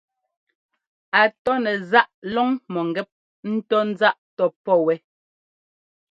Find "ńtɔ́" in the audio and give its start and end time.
3.53-3.81